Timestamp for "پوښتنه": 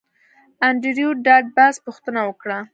1.85-2.19